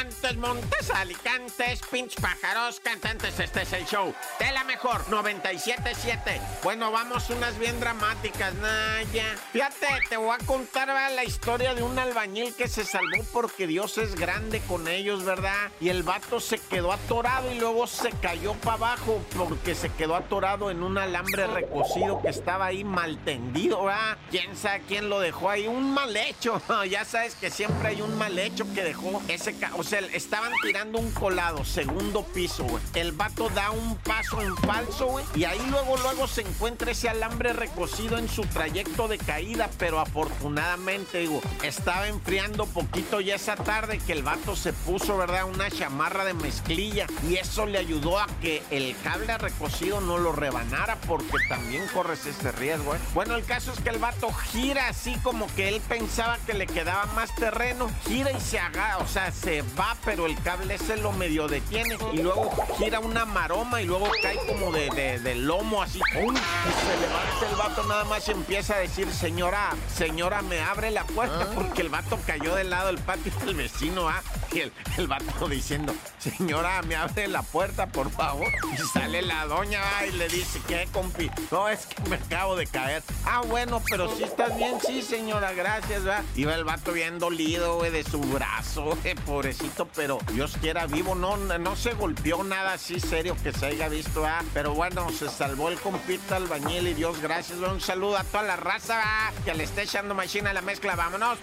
Montes, 0.00 0.36
Montes, 0.38 0.90
Alicantes, 0.90 1.80
pinch 1.90 2.18
pájaros, 2.22 2.80
cantantes, 2.80 3.38
este 3.38 3.62
es 3.62 3.72
el 3.74 3.84
show 3.84 4.14
de 4.38 4.50
la 4.50 4.64
mejor 4.64 5.06
977. 5.10 6.40
Bueno, 6.62 6.90
vamos 6.90 7.28
unas 7.28 7.58
bien 7.58 7.78
dramáticas, 7.80 8.54
Naya. 8.54 9.36
Fíjate, 9.52 9.86
te 10.08 10.16
voy 10.16 10.30
a 10.30 10.46
contar 10.46 10.88
la 10.88 11.24
historia 11.24 11.74
de 11.74 11.82
un 11.82 11.98
albañil 11.98 12.54
que 12.54 12.66
se 12.66 12.84
salvó 12.84 13.22
porque 13.30 13.66
Dios 13.66 13.98
es 13.98 14.14
grande 14.14 14.60
con 14.60 14.88
ellos, 14.88 15.22
¿verdad? 15.24 15.70
Y 15.80 15.90
el 15.90 16.02
vato 16.02 16.40
se 16.40 16.58
quedó 16.58 16.92
atorado 16.92 17.52
y 17.52 17.58
luego 17.58 17.86
se 17.86 18.10
cayó 18.10 18.54
para 18.54 18.76
abajo 18.76 19.22
porque 19.36 19.74
se 19.74 19.90
quedó 19.90 20.16
atorado 20.16 20.70
en 20.70 20.82
un 20.82 20.96
alambre 20.96 21.46
recocido 21.46 22.22
que 22.22 22.28
estaba 22.28 22.66
ahí 22.66 22.84
mal 22.84 23.18
tendido, 23.24 23.84
¿verdad? 23.84 24.16
¿Quién 24.30 24.56
sabe 24.56 24.82
quién 24.88 25.10
lo 25.10 25.20
dejó 25.20 25.50
ahí? 25.50 25.66
Un 25.66 25.92
mal 25.92 26.16
hecho. 26.16 26.62
ya 26.88 27.04
sabes 27.04 27.34
que 27.34 27.50
siempre 27.50 27.88
hay 27.88 28.00
un 28.00 28.16
mal 28.16 28.38
hecho 28.38 28.64
que 28.74 28.82
dejó 28.82 29.22
ese... 29.28 29.54
O 29.76 29.89
estaban 29.92 30.52
tirando 30.62 30.98
un 30.98 31.10
colado, 31.12 31.64
segundo 31.64 32.24
piso, 32.24 32.64
güey. 32.64 32.82
El 32.94 33.12
vato 33.12 33.48
da 33.50 33.70
un 33.70 33.96
paso 33.96 34.40
en 34.42 34.56
falso, 34.56 35.06
güey. 35.06 35.24
Y 35.34 35.44
ahí 35.44 35.60
luego, 35.70 35.96
luego 35.98 36.26
se 36.26 36.42
encuentra 36.42 36.90
ese 36.90 37.08
alambre 37.08 37.52
recocido 37.52 38.18
en 38.18 38.28
su 38.28 38.42
trayecto 38.42 39.08
de 39.08 39.18
caída. 39.18 39.70
Pero 39.78 40.00
afortunadamente, 40.00 41.18
digo, 41.18 41.40
estaba 41.62 42.08
enfriando 42.08 42.66
poquito 42.66 43.20
ya 43.20 43.36
esa 43.36 43.56
tarde 43.56 43.98
que 43.98 44.12
el 44.12 44.22
vato 44.22 44.56
se 44.56 44.72
puso, 44.72 45.16
¿verdad? 45.16 45.44
Una 45.44 45.70
chamarra 45.70 46.24
de 46.24 46.34
mezclilla. 46.34 47.06
Y 47.28 47.36
eso 47.36 47.66
le 47.66 47.78
ayudó 47.78 48.18
a 48.18 48.26
que 48.40 48.62
el 48.70 48.96
cable 49.02 49.38
recocido 49.38 50.00
no 50.00 50.18
lo 50.18 50.32
rebanara 50.32 50.96
porque 51.06 51.38
también 51.48 51.86
corres 51.88 52.26
ese 52.26 52.52
riesgo, 52.52 52.94
¿eh? 52.94 52.98
Bueno, 53.14 53.36
el 53.36 53.44
caso 53.44 53.72
es 53.72 53.80
que 53.80 53.90
el 53.90 53.98
vato 53.98 54.32
gira 54.32 54.88
así 54.88 55.14
como 55.22 55.46
que 55.54 55.68
él 55.68 55.80
pensaba 55.88 56.38
que 56.46 56.54
le 56.54 56.66
quedaba 56.66 57.06
más 57.14 57.34
terreno. 57.34 57.90
Gira 58.06 58.30
y 58.32 58.40
se 58.40 58.58
haga, 58.58 58.98
o 58.98 59.06
sea, 59.06 59.30
se 59.32 59.62
va, 59.78 59.79
pero 60.04 60.26
el 60.26 60.40
cable 60.42 60.78
se 60.78 60.96
lo 60.96 61.12
medio 61.12 61.48
detiene 61.48 61.96
y 62.12 62.18
luego 62.18 62.50
gira 62.78 63.00
una 63.00 63.24
maroma 63.24 63.80
y 63.80 63.86
luego 63.86 64.08
cae 64.22 64.36
como 64.46 64.72
de, 64.72 65.18
de, 65.18 65.34
lomo 65.34 65.82
así. 65.82 66.00
¡Uy! 66.16 66.34
Y 66.34 66.86
se 66.86 67.00
levanta 67.00 67.48
el 67.50 67.56
vato 67.56 67.84
nada 67.84 68.04
más 68.04 68.26
y 68.28 68.32
empieza 68.32 68.74
a 68.74 68.78
decir, 68.78 69.10
señora, 69.12 69.70
señora, 69.94 70.42
me 70.42 70.60
abre 70.60 70.90
la 70.90 71.04
puerta 71.04 71.48
ah. 71.50 71.52
porque 71.54 71.82
el 71.82 71.88
vato 71.88 72.18
cayó 72.26 72.54
del 72.54 72.70
lado 72.70 72.88
del 72.88 72.98
patio 72.98 73.32
del 73.44 73.54
vecino, 73.54 74.08
¿ah? 74.08 74.22
Y 74.52 74.60
el, 74.60 74.72
el 74.98 75.06
vato 75.06 75.48
diciendo, 75.48 75.94
señora, 76.18 76.82
me 76.82 76.96
abre 76.96 77.28
la 77.28 77.42
puerta, 77.42 77.86
por 77.86 78.10
favor. 78.10 78.48
Y 78.72 78.76
sale 78.92 79.22
la 79.22 79.46
doña 79.46 79.82
y 80.08 80.12
le 80.12 80.28
dice, 80.28 80.60
¿qué, 80.66 80.88
compi? 80.92 81.30
No, 81.50 81.68
es 81.68 81.86
que 81.86 82.08
me 82.08 82.16
acabo 82.16 82.56
de 82.56 82.66
caer. 82.66 83.02
Ah, 83.24 83.42
bueno, 83.46 83.82
pero 83.88 84.14
si 84.16 84.24
estás 84.24 84.56
bien, 84.56 84.78
sí, 84.84 85.02
señora, 85.02 85.52
gracias, 85.52 86.04
¿verdad? 86.04 86.24
Iba 86.34 86.54
el 86.54 86.64
vato 86.64 86.92
bien 86.92 87.18
dolido, 87.18 87.76
güey, 87.76 87.90
de 87.90 88.04
su 88.04 88.20
brazo, 88.20 88.96
pobrecito, 89.24 89.69
pero 89.94 90.18
Dios 90.32 90.56
quiera 90.60 90.86
vivo, 90.86 91.14
no, 91.14 91.36
no 91.36 91.76
se 91.76 91.94
golpeó 91.94 92.42
nada 92.44 92.74
así 92.74 93.00
serio 93.00 93.36
que 93.42 93.52
se 93.52 93.66
haya 93.66 93.88
visto, 93.88 94.24
¿ah? 94.24 94.42
Pero 94.52 94.74
bueno, 94.74 95.10
se 95.10 95.28
salvó 95.28 95.68
el 95.68 95.78
compita 95.78 96.36
albañil 96.36 96.88
y 96.88 96.94
Dios 96.94 97.20
gracias, 97.20 97.58
un 97.58 97.80
saludo 97.80 98.16
a 98.16 98.24
toda 98.24 98.42
la 98.44 98.56
raza, 98.56 99.00
¿ah? 99.02 99.32
Que 99.44 99.54
le 99.54 99.64
esté 99.64 99.82
echando 99.82 100.14
machina 100.14 100.50
a 100.50 100.54
la 100.54 100.62
mezcla, 100.62 100.96
vámonos. 100.96 101.38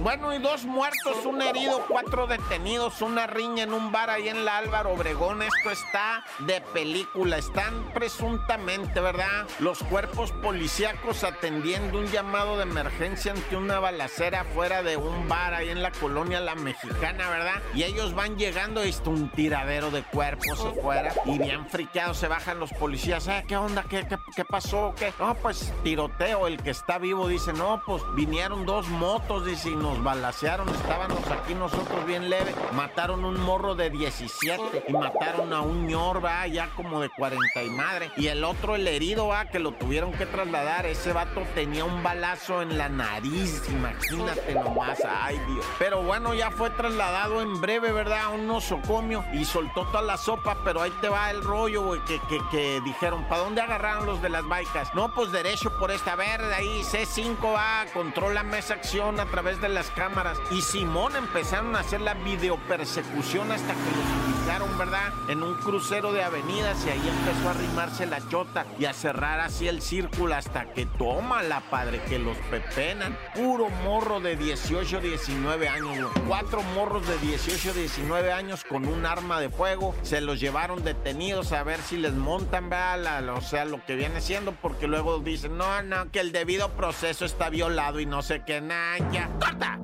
Bueno, 0.00 0.34
y 0.34 0.38
dos 0.38 0.64
muertos, 0.64 1.24
un 1.24 1.40
herido, 1.40 1.84
cuatro 1.88 2.26
detenidos, 2.26 3.00
una 3.00 3.26
riña 3.26 3.64
en 3.64 3.72
un 3.72 3.92
bar 3.92 4.10
ahí 4.10 4.28
en 4.28 4.44
la 4.44 4.58
Álvaro 4.58 4.92
Obregón. 4.92 5.42
Esto 5.42 5.70
está 5.70 6.24
de 6.40 6.60
película. 6.60 7.38
Están 7.38 7.92
presuntamente, 7.94 9.00
¿verdad? 9.00 9.46
Los 9.58 9.82
cuerpos 9.84 10.32
policíacos 10.32 11.24
atendiendo 11.24 11.98
un 11.98 12.06
llamado 12.06 12.56
de 12.56 12.64
emergencia 12.64 13.32
ante 13.32 13.56
una 13.56 13.80
balacera 13.80 14.44
fuera 14.44 14.82
de 14.82 14.96
un 14.96 15.28
bar 15.28 15.54
ahí 15.54 15.70
en 15.70 15.82
la 15.82 15.90
colonia 15.92 16.40
La 16.40 16.54
Mexicana, 16.62 17.30
¿verdad? 17.30 17.62
Y 17.74 17.82
ellos 17.82 18.14
van 18.14 18.36
llegando 18.36 18.84
y 18.84 18.88
está 18.88 19.10
un 19.10 19.30
tiradero 19.30 19.90
de 19.90 20.02
cuerpos 20.02 20.60
afuera 20.60 21.12
y 21.24 21.38
bien 21.38 21.66
friqueados 21.66 22.16
se 22.18 22.28
bajan 22.28 22.58
los 22.58 22.72
policías. 22.72 23.26
¿Eh? 23.28 23.44
¿Qué 23.46 23.56
onda? 23.56 23.84
¿Qué, 23.88 24.04
pasó? 24.44 24.94
¿Qué? 24.96 25.12
No, 25.18 25.34
pues 25.34 25.72
tiroteo. 25.82 26.46
El 26.46 26.62
que 26.62 26.70
está 26.70 26.98
vivo 26.98 27.28
dice, 27.28 27.52
no, 27.52 27.82
pues 27.84 28.02
vinieron 28.14 28.66
dos 28.66 28.88
motos, 28.88 29.46
dice, 29.46 29.70
y 29.70 29.76
nos 29.76 30.02
balacearon. 30.02 30.68
Estábamos 30.68 31.26
aquí 31.30 31.54
nosotros 31.54 32.06
bien 32.06 32.30
leve. 32.30 32.54
Mataron 32.72 33.24
un 33.24 33.40
morro 33.40 33.74
de 33.74 33.90
17 33.90 34.84
y 34.88 34.92
mataron 34.92 35.52
a 35.52 35.60
un 35.60 35.86
ñor, 35.86 36.24
va, 36.24 36.46
ya 36.46 36.68
como 36.76 37.00
de 37.00 37.10
40 37.10 37.62
y 37.62 37.70
madre. 37.70 38.10
Y 38.16 38.28
el 38.28 38.44
otro, 38.44 38.76
el 38.76 38.86
herido, 38.86 39.28
va, 39.28 39.46
que 39.46 39.58
lo 39.58 39.72
tuvieron 39.72 40.12
que 40.12 40.26
trasladar. 40.26 40.86
Ese 40.86 41.12
vato 41.12 41.42
tenía 41.54 41.84
un 41.84 42.02
balazo 42.02 42.62
en 42.62 42.78
la 42.78 42.88
nariz, 42.88 43.62
imagínate 43.68 44.54
nomás, 44.54 44.98
ay 45.04 45.38
Dios. 45.48 45.66
Pero 45.78 46.02
bueno, 46.02 46.34
ya 46.36 46.50
fue 46.50 46.70
trasladado 46.70 47.40
en 47.40 47.60
breve, 47.60 47.92
¿verdad? 47.92 48.24
A 48.24 48.28
un 48.30 48.46
nosocomio 48.46 49.24
y 49.32 49.44
soltó 49.44 49.84
toda 49.86 50.02
la 50.02 50.16
sopa, 50.16 50.56
pero 50.64 50.82
ahí 50.82 50.92
te 51.00 51.08
va 51.08 51.30
el 51.30 51.42
rollo, 51.42 51.82
güey, 51.82 52.00
que, 52.04 52.80
dijeron, 52.84 53.24
¿para 53.24 53.42
dónde 53.42 53.60
agarraron 53.60 54.06
los 54.06 54.22
de 54.22 54.28
las 54.28 54.46
baicas? 54.46 54.94
No, 54.94 55.12
pues 55.14 55.32
derecho 55.32 55.76
por 55.78 55.90
esta 55.90 56.14
verde, 56.16 56.54
ahí 56.54 56.82
C5 56.82 57.54
va, 57.54 57.86
controla 57.92 58.44
esa 58.56 58.74
acción 58.74 59.20
a 59.20 59.26
través 59.26 59.60
de 59.60 59.68
las 59.68 59.90
cámaras. 59.90 60.38
Y 60.50 60.62
Simón 60.62 61.14
empezaron 61.16 61.76
a 61.76 61.80
hacer 61.80 62.00
la 62.00 62.14
videopersecución 62.14 63.52
hasta 63.52 63.72
que 63.72 63.78
los 63.78 64.38
ubicaron, 64.38 64.78
¿verdad? 64.78 65.12
En 65.28 65.42
un 65.42 65.54
crucero 65.54 66.12
de 66.12 66.22
avenidas 66.22 66.84
y 66.86 66.90
ahí 66.90 67.08
empezó 67.08 67.48
a 67.48 67.50
arrimarse 67.52 68.06
la 68.06 68.26
chota 68.28 68.66
y 68.78 68.84
a 68.86 68.92
cerrar 68.92 69.40
así 69.40 69.68
el 69.68 69.82
círculo 69.82 70.34
hasta 70.34 70.72
que 70.72 70.86
toma 70.86 71.42
la 71.42 71.60
padre, 71.60 72.00
que 72.08 72.18
los 72.18 72.36
pepenan. 72.50 73.16
Puro 73.34 73.68
morro 73.84 74.20
de 74.20 74.36
18, 74.36 75.00
19 75.00 75.68
años, 75.68 76.10
cuatro 76.26 76.62
morros 76.74 77.06
de 77.06 77.18
18, 77.18 77.74
19 77.74 78.32
años 78.32 78.64
con 78.64 78.86
un 78.86 79.06
arma 79.06 79.40
de 79.40 79.48
fuego. 79.48 79.94
Se 80.02 80.20
los 80.20 80.40
llevaron 80.40 80.84
detenidos 80.84 81.52
a 81.52 81.62
ver 81.62 81.80
si 81.80 81.96
les 81.96 82.12
montan, 82.12 82.68
¿verdad? 82.68 83.28
o 83.30 83.40
sea, 83.40 83.64
lo 83.64 83.84
que 83.84 83.96
viene 83.96 84.20
siendo, 84.20 84.52
porque 84.52 84.86
luego 84.86 85.18
dicen, 85.18 85.56
no, 85.56 85.82
no, 85.82 86.10
que 86.10 86.20
el 86.20 86.32
debido 86.32 86.70
proceso 86.70 87.24
está 87.24 87.50
violado 87.50 88.00
y 88.00 88.06
no 88.06 88.22
sé 88.22 88.42
qué, 88.44 88.60
nada, 88.60 88.98
ya. 89.12 89.30
¡Corta! 89.40 89.78